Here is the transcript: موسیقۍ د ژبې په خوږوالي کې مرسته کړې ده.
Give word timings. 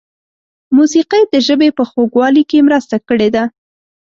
موسیقۍ 0.77 1.23
د 1.33 1.35
ژبې 1.47 1.69
په 1.77 1.83
خوږوالي 1.89 2.43
کې 2.49 2.65
مرسته 2.67 2.95
کړې 3.07 3.29
ده. 3.35 3.43